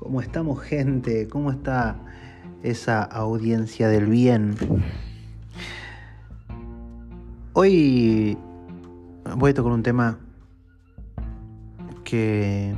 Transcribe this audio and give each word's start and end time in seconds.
¿Cómo 0.00 0.22
estamos 0.22 0.62
gente? 0.62 1.28
¿Cómo 1.28 1.50
está 1.50 1.94
esa 2.62 3.02
audiencia 3.02 3.86
del 3.88 4.06
bien? 4.06 4.56
Hoy 7.52 8.38
voy 9.36 9.50
a 9.50 9.54
tocar 9.54 9.72
un 9.72 9.82
tema 9.82 10.18
que 12.02 12.74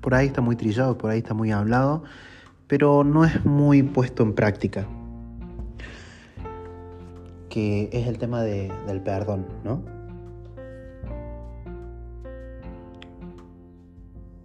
por 0.00 0.14
ahí 0.14 0.28
está 0.28 0.40
muy 0.40 0.56
trillado, 0.56 0.96
por 0.96 1.10
ahí 1.10 1.18
está 1.18 1.34
muy 1.34 1.52
hablado, 1.52 2.02
pero 2.66 3.04
no 3.04 3.26
es 3.26 3.44
muy 3.44 3.82
puesto 3.82 4.22
en 4.22 4.34
práctica. 4.34 4.86
Que 7.50 7.90
es 7.92 8.06
el 8.06 8.16
tema 8.16 8.40
del 8.40 9.02
perdón, 9.02 9.44
¿no? 9.64 9.82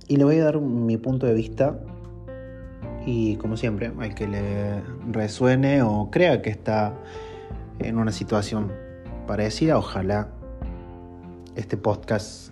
Y 0.10 0.18
le 0.18 0.24
voy 0.24 0.40
a 0.40 0.46
dar 0.46 0.60
mi 0.60 0.98
punto 0.98 1.28
de 1.28 1.36
vista 1.36 1.80
y 3.06 3.38
como 3.38 3.58
siempre, 3.58 3.92
al 4.00 4.16
que 4.16 4.28
le 4.28 4.82
resuene 5.12 5.84
o 5.84 6.10
crea 6.12 6.42
que 6.42 6.50
está 6.50 6.96
en 7.78 7.98
una 7.98 8.12
situación 8.12 8.72
parecida, 9.28 9.78
ojalá 9.78 10.30
este 11.56 11.78
podcast 11.78 12.52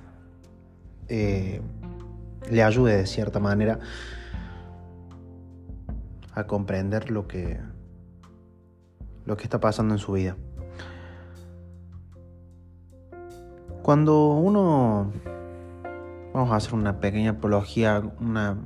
eh, 1.10 1.62
le 2.50 2.64
ayude 2.64 2.96
de 2.96 3.06
cierta 3.08 3.40
manera 3.40 3.80
a 6.34 6.46
comprender 6.46 7.10
lo 7.10 7.28
que, 7.28 7.60
lo 9.26 9.36
que 9.36 9.44
está 9.44 9.60
pasando 9.60 9.96
en 9.96 10.00
su 10.00 10.14
vida. 10.14 10.38
Cuando 13.82 14.34
uno 14.34 15.12
Vamos 16.38 16.52
a 16.52 16.58
hacer 16.58 16.76
una 16.76 17.00
pequeña 17.00 17.32
apología, 17.32 18.00
una 18.20 18.58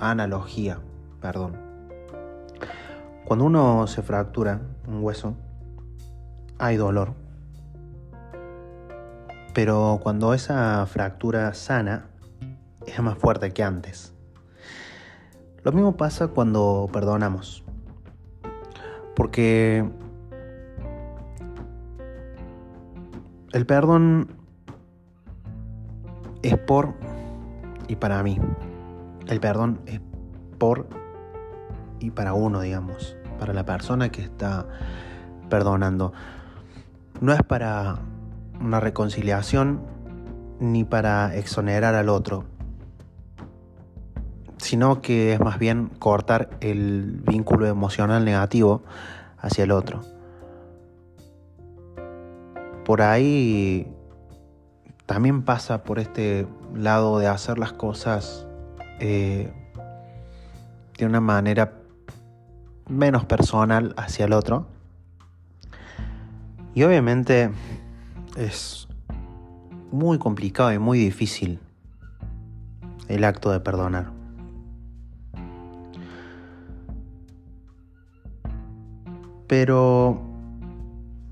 analogía, 0.00 0.80
perdón. 1.20 1.56
Cuando 3.24 3.44
uno 3.44 3.86
se 3.86 4.02
fractura 4.02 4.62
un 4.88 5.04
hueso, 5.04 5.36
hay 6.58 6.76
dolor. 6.76 7.14
Pero 9.54 10.00
cuando 10.02 10.34
esa 10.34 10.84
fractura 10.86 11.54
sana, 11.54 12.06
es 12.84 13.00
más 13.00 13.16
fuerte 13.16 13.52
que 13.52 13.62
antes. 13.62 14.12
Lo 15.62 15.70
mismo 15.70 15.96
pasa 15.96 16.26
cuando 16.26 16.90
perdonamos. 16.92 17.62
Porque 19.14 19.88
el 23.52 23.66
perdón 23.66 24.37
es 26.42 26.56
por 26.56 26.94
y 27.88 27.96
para 27.96 28.22
mí. 28.22 28.38
El 29.26 29.40
perdón 29.40 29.80
es 29.86 30.00
por 30.58 30.88
y 32.00 32.10
para 32.10 32.34
uno, 32.34 32.60
digamos, 32.60 33.16
para 33.38 33.52
la 33.52 33.64
persona 33.64 34.10
que 34.10 34.22
está 34.22 34.66
perdonando. 35.48 36.12
No 37.20 37.32
es 37.32 37.42
para 37.42 37.98
una 38.60 38.80
reconciliación 38.80 39.80
ni 40.60 40.84
para 40.84 41.34
exonerar 41.36 41.94
al 41.94 42.08
otro, 42.08 42.44
sino 44.58 45.00
que 45.00 45.32
es 45.32 45.40
más 45.40 45.58
bien 45.58 45.90
cortar 45.98 46.50
el 46.60 47.22
vínculo 47.26 47.66
emocional 47.66 48.24
negativo 48.24 48.82
hacia 49.38 49.64
el 49.64 49.70
otro. 49.70 50.00
Por 52.84 53.02
ahí 53.02 53.86
también 55.08 55.42
pasa 55.42 55.84
por 55.84 55.98
este 55.98 56.46
lado 56.74 57.18
de 57.18 57.28
hacer 57.28 57.58
las 57.58 57.72
cosas 57.72 58.46
eh, 59.00 59.50
de 60.98 61.06
una 61.06 61.22
manera 61.22 61.72
menos 62.90 63.24
personal 63.24 63.94
hacia 63.96 64.26
el 64.26 64.34
otro. 64.34 64.66
Y 66.74 66.82
obviamente 66.82 67.50
es 68.36 68.86
muy 69.90 70.18
complicado 70.18 70.74
y 70.74 70.78
muy 70.78 70.98
difícil 70.98 71.58
el 73.08 73.24
acto 73.24 73.50
de 73.50 73.60
perdonar. 73.60 74.12
Pero, 79.46 80.20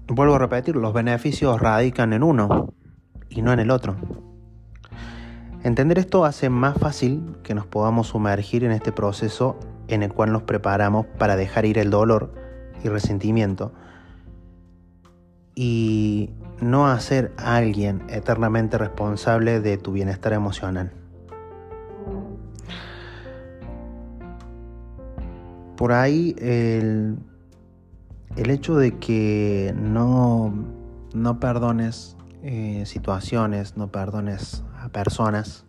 vuelvo 0.09 0.37
a 0.37 0.39
repetir, 0.39 0.77
los 0.77 0.95
beneficios 0.95 1.61
radican 1.61 2.15
en 2.15 2.23
uno 2.23 2.73
y 3.29 3.43
no 3.43 3.53
en 3.53 3.61
el 3.61 3.71
otro. 3.71 3.97
Entender 5.63 5.99
esto 5.99 6.25
hace 6.25 6.49
más 6.49 6.79
fácil 6.79 7.37
que 7.43 7.55
nos 7.55 7.67
podamos 7.67 8.09
sumergir 8.09 8.63
en 8.65 8.73
este 8.73 8.93
proceso 8.93 9.59
en 9.89 10.03
el 10.03 10.13
cual 10.13 10.33
nos 10.33 10.43
preparamos 10.43 11.07
para 11.19 11.37
dejar 11.37 11.65
ir 11.65 11.79
el 11.79 11.91
dolor 11.91 12.33
y 12.85 12.89
resentimiento 12.89 13.73
y 15.55 16.31
no 16.61 16.87
hacer 16.87 17.33
a 17.37 17.57
alguien 17.57 18.03
eternamente 18.09 18.79
responsable 18.79 19.61
de 19.61 19.79
tu 19.79 19.93
bienestar 19.93 20.33
emocional. 20.35 20.93
Por 25.77 25.93
ahí 25.93 26.37
el, 26.39 27.19
el 28.37 28.51
hecho 28.51 28.77
de 28.77 28.99
que 28.99 29.75
no, 29.77 30.53
no 31.15 31.41
perdones 31.41 32.17
eh, 32.49 32.87
situaciones, 32.87 33.77
no 33.77 33.91
perdones 33.91 34.63
a 34.81 34.89
personas, 34.91 35.65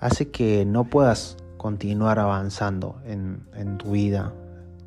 hace 0.00 0.30
que 0.30 0.64
no 0.64 0.84
puedas 0.84 1.36
continuar 1.58 2.18
avanzando 2.18 2.98
en, 3.04 3.76
tu 3.76 3.90
vida, 3.90 4.32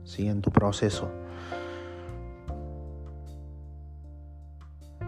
¿sí? 0.04 0.28
en 0.28 0.42
tu 0.42 0.50
proceso. 0.50 1.12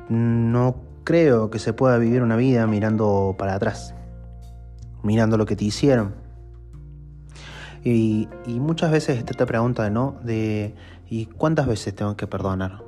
No 0.08 0.76
creo 1.04 1.50
que 1.50 1.58
se 1.58 1.74
pueda 1.74 1.98
vivir 1.98 2.22
una 2.22 2.36
vida 2.36 2.68
mirando 2.68 3.34
para 3.36 3.56
atrás, 3.56 3.96
mirando 5.02 5.36
lo 5.36 5.48
que 5.48 5.56
te 5.56 5.66
hicieron. 5.66 6.14
Y, 7.84 8.30
muchas 8.46 8.92
veces 8.92 9.18
esta 9.18 9.48
pregunta, 9.48 9.90
¿no? 9.90 10.20
De 10.24 10.76
¿y 11.10 11.26
cuántas 11.26 11.66
veces 11.66 11.96
tengo 11.96 12.16
que 12.16 12.28
perdonar? 12.28 12.87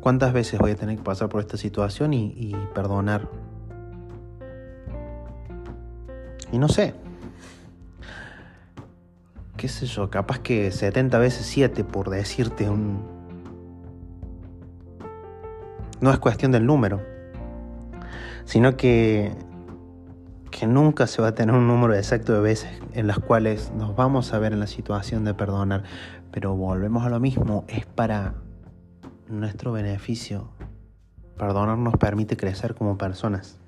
¿Cuántas 0.00 0.32
veces 0.32 0.58
voy 0.58 0.70
a 0.72 0.76
tener 0.76 0.96
que 0.96 1.02
pasar 1.02 1.28
por 1.28 1.40
esta 1.40 1.56
situación 1.56 2.12
y, 2.14 2.54
perdonar? 2.74 3.28
Y 6.52 6.58
no 6.58 6.68
sé. 6.68 6.94
¿Qué 9.56 9.68
sé 9.68 9.86
yo? 9.86 10.08
Capaz 10.08 10.38
que 10.38 10.70
70 10.70 11.18
veces 11.18 11.46
7 11.46 11.84
por 11.84 12.10
decirte 12.10 12.70
un... 12.70 13.02
No 16.00 16.12
es 16.12 16.18
cuestión 16.18 16.52
del 16.52 16.64
número. 16.64 17.02
Sino 18.44 18.76
que 18.76 19.32
que 20.58 20.66
nunca 20.66 21.06
se 21.06 21.22
va 21.22 21.28
a 21.28 21.34
tener 21.36 21.54
un 21.54 21.68
número 21.68 21.94
exacto 21.94 22.32
de 22.32 22.40
veces 22.40 22.68
en 22.92 23.06
las 23.06 23.20
cuales 23.20 23.70
nos 23.76 23.94
vamos 23.94 24.32
a 24.32 24.40
ver 24.40 24.52
en 24.52 24.58
la 24.58 24.66
situación 24.66 25.24
de 25.24 25.32
perdonar. 25.32 25.84
Pero 26.32 26.56
volvemos 26.56 27.06
a 27.06 27.10
lo 27.10 27.20
mismo, 27.20 27.64
es 27.68 27.86
para 27.86 28.34
nuestro 29.28 29.72
beneficio. 29.72 30.48
Perdonar 31.36 31.78
nos 31.78 31.94
permite 31.96 32.36
crecer 32.36 32.74
como 32.74 32.98
personas. 32.98 33.58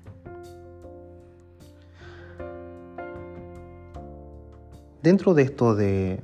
Dentro 5.01 5.33
de 5.33 5.43
esto 5.43 5.75
de, 5.75 6.21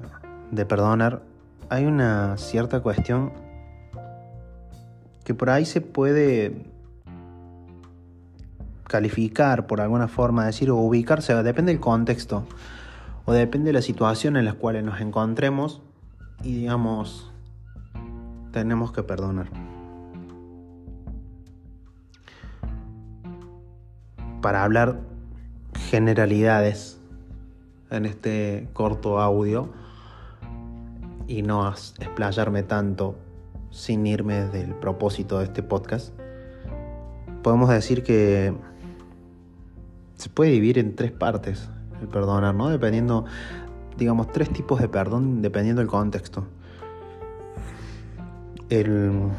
de 0.51 0.65
perdonar 0.65 1.23
hay 1.69 1.85
una 1.85 2.37
cierta 2.37 2.81
cuestión 2.81 3.31
que 5.23 5.33
por 5.33 5.49
ahí 5.49 5.65
se 5.65 5.81
puede 5.81 6.65
calificar 8.87 9.67
por 9.67 9.81
alguna 9.81 10.07
forma, 10.07 10.45
decir 10.45 10.71
o 10.71 10.77
ubicarse, 10.77 11.33
depende 11.43 11.71
del 11.73 11.81
contexto 11.81 12.45
o 13.25 13.33
depende 13.33 13.67
de 13.67 13.73
la 13.73 13.81
situación 13.81 14.37
en 14.37 14.45
la 14.45 14.53
cual 14.53 14.83
nos 14.85 15.01
encontremos 15.01 15.81
y 16.43 16.53
digamos 16.53 17.33
tenemos 18.51 18.91
que 18.91 19.03
perdonar. 19.03 19.49
Para 24.41 24.63
hablar 24.63 24.99
generalidades 25.89 26.99
en 27.89 28.05
este 28.05 28.69
corto 28.73 29.19
audio 29.19 29.71
y 31.27 31.41
no 31.41 31.67
explayarme 31.69 32.63
tanto 32.63 33.15
sin 33.71 34.07
irme 34.07 34.45
del 34.45 34.73
propósito 34.75 35.39
de 35.39 35.45
este 35.45 35.63
podcast, 35.63 36.13
podemos 37.43 37.69
decir 37.69 38.03
que 38.03 38.53
se 40.15 40.29
puede 40.29 40.51
dividir 40.51 40.79
en 40.79 40.95
tres 40.95 41.11
partes 41.11 41.69
el 42.01 42.07
perdonar, 42.07 42.55
¿no? 42.55 42.69
Dependiendo, 42.69 43.25
digamos, 43.97 44.31
tres 44.31 44.49
tipos 44.51 44.79
de 44.79 44.87
perdón 44.87 45.41
dependiendo 45.41 45.81
del 45.81 45.89
contexto 45.89 46.47
el 48.69 49.29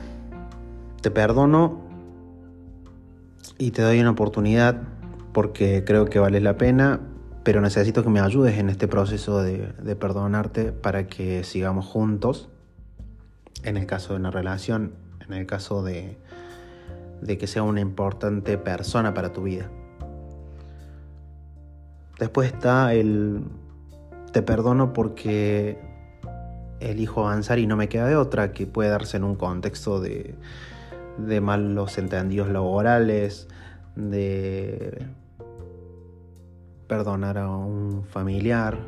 te 1.00 1.10
perdono 1.10 1.80
y 3.58 3.70
te 3.70 3.82
doy 3.82 4.00
una 4.00 4.10
oportunidad 4.10 4.82
porque 5.32 5.84
creo 5.84 6.06
que 6.06 6.19
vale 6.19 6.40
la 6.40 6.56
pena, 6.56 7.00
pero 7.44 7.60
necesito 7.60 8.02
que 8.02 8.10
me 8.10 8.20
ayudes 8.20 8.58
en 8.58 8.69
este 8.69 8.88
proceso 8.88 9.42
de, 9.42 9.72
de 9.82 9.96
perdonarte 9.96 10.72
para 10.72 11.06
que 11.06 11.44
sigamos 11.44 11.86
juntos, 11.86 12.48
en 13.62 13.76
el 13.76 13.86
caso 13.86 14.14
de 14.14 14.20
una 14.20 14.30
relación, 14.30 14.92
en 15.26 15.34
el 15.34 15.46
caso 15.46 15.82
de, 15.82 16.19
de 17.20 17.38
que 17.38 17.46
sea 17.46 17.62
una 17.62 17.81
importante 17.81 18.58
persona 18.58 19.14
para 19.14 19.32
tu 19.32 19.42
vida. 19.42 19.70
Después 22.19 22.52
está 22.52 22.94
el 22.94 23.44
te 24.32 24.42
perdono 24.42 24.92
porque 24.92 25.78
elijo 26.80 27.26
avanzar 27.26 27.58
y 27.58 27.66
no 27.66 27.76
me 27.76 27.88
queda 27.88 28.06
de 28.06 28.16
otra, 28.16 28.52
que 28.52 28.66
puede 28.66 28.90
darse 28.90 29.16
en 29.16 29.25
un 29.25 29.34
contexto 29.34 30.00
de, 30.00 30.34
malos 31.40 31.98
entendidos 31.98 32.48
laborales, 32.48 33.48
de 33.96 35.06
perdonar 36.86 37.38
a 37.38 37.48
un 37.48 38.04
familiar. 38.04 38.78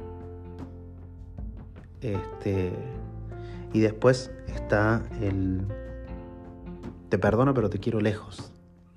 Este, 2.01 2.73
y 3.73 3.81
después 3.81 4.31
está 4.47 5.03
el 5.21 5.67
te 7.11 7.19
perdono 7.19 7.53
pero 7.53 7.69
te 7.69 7.79
quiero 7.79 8.01
lejos, 8.01 8.53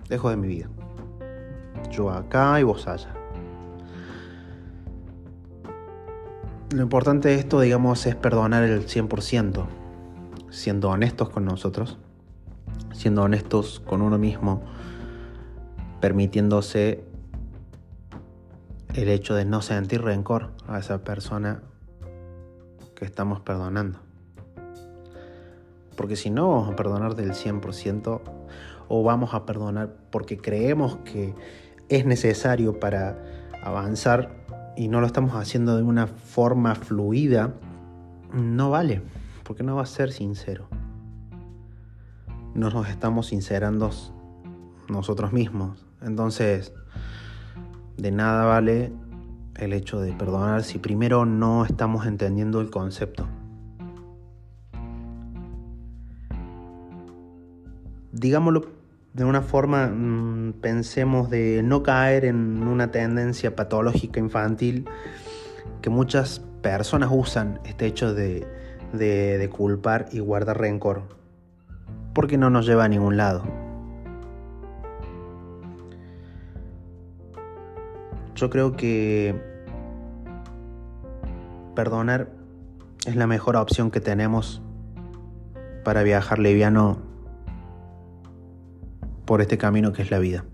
lejos 0.07 0.31
de 0.31 0.37
mi 0.37 0.47
vida. 0.47 0.69
Yo 1.91 2.11
acá 2.11 2.59
y 2.59 2.63
vos 2.63 2.87
allá. 2.87 3.22
Lo 6.73 6.81
importante 6.81 7.29
de 7.29 7.35
esto, 7.35 7.59
digamos, 7.59 8.03
es 8.07 8.15
perdonar 8.15 8.63
el 8.63 8.87
100%, 8.87 9.67
siendo 10.49 10.89
honestos 10.89 11.29
con 11.29 11.45
nosotros, 11.45 11.99
siendo 12.93 13.21
honestos 13.21 13.79
con 13.85 14.01
uno 14.01 14.17
mismo, 14.17 14.63
permitiéndose 16.01 17.03
el 18.95 19.07
hecho 19.09 19.35
de 19.35 19.45
no 19.45 19.61
sentir 19.61 20.01
rencor 20.01 20.49
a 20.67 20.79
esa 20.79 21.03
persona 21.03 21.61
que 22.95 23.05
estamos 23.05 23.39
perdonando. 23.41 23.99
Porque 25.95 26.15
si 26.15 26.31
no 26.31 26.49
vamos 26.49 26.73
a 26.73 26.75
perdonar 26.75 27.13
del 27.13 27.33
100% 27.33 28.19
o 28.87 29.03
vamos 29.03 29.35
a 29.35 29.45
perdonar 29.45 29.93
porque 30.09 30.39
creemos 30.39 30.97
que 31.05 31.35
es 31.89 32.07
necesario 32.07 32.79
para 32.79 33.15
avanzar 33.61 34.42
y 34.75 34.87
no 34.87 35.01
lo 35.01 35.07
estamos 35.07 35.35
haciendo 35.35 35.77
de 35.77 35.83
una 35.83 36.07
forma 36.07 36.75
fluida, 36.75 37.53
no 38.33 38.69
vale, 38.69 39.01
porque 39.43 39.63
no 39.63 39.75
va 39.75 39.83
a 39.83 39.87
ser 39.87 40.11
sincero. 40.11 40.67
No 42.55 42.69
nos 42.69 42.89
estamos 42.89 43.27
sincerando 43.27 43.91
nosotros 44.89 45.33
mismos. 45.33 45.85
Entonces, 46.01 46.73
de 47.97 48.11
nada 48.11 48.45
vale 48.45 48.91
el 49.55 49.73
hecho 49.73 49.99
de 50.01 50.13
perdonar 50.13 50.63
si 50.63 50.79
primero 50.79 51.25
no 51.25 51.65
estamos 51.65 52.05
entendiendo 52.05 52.59
el 52.61 52.69
concepto. 52.69 53.27
Digámoslo 58.11 58.82
de 59.13 59.25
una 59.25 59.41
forma 59.41 59.87
mm, 59.87 60.53
pensemos 60.61 61.29
de 61.29 61.61
no 61.63 61.83
caer 61.83 62.25
en 62.25 62.67
una 62.67 62.91
tendencia 62.91 63.55
patológica 63.55 64.19
infantil 64.19 64.85
que 65.81 65.89
muchas 65.89 66.39
personas 66.61 67.09
usan 67.11 67.59
este 67.65 67.85
hecho 67.85 68.13
de, 68.13 68.47
de 68.93 69.49
culpar 69.49 70.07
y 70.11 70.19
guardar 70.19 70.59
rencor, 70.59 71.03
porque 72.13 72.37
no 72.37 72.49
nos 72.49 72.65
lleva 72.65 72.85
a 72.85 72.87
ningún 72.87 73.17
lado. 73.17 73.43
Yo 78.35 78.49
creo 78.49 78.75
que 78.75 79.35
perdonar 81.75 82.29
es 83.05 83.15
la 83.15 83.27
mejor 83.27 83.57
opción 83.57 83.91
que 83.91 83.99
tenemos 83.99 84.61
para 85.83 86.03
viajar 86.03 86.39
liviano 86.39 87.12
por 89.25 89.41
este 89.41 89.57
camino 89.57 89.93
que 89.93 90.01
es 90.01 90.11
la 90.11 90.19
vida. 90.19 90.45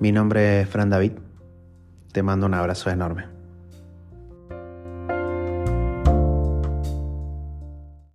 Mi 0.00 0.12
nombre 0.12 0.60
es 0.60 0.68
Fran 0.68 0.90
David. 0.90 1.12
Te 2.12 2.22
mando 2.22 2.46
un 2.46 2.54
abrazo 2.54 2.90
enorme. 2.90 3.33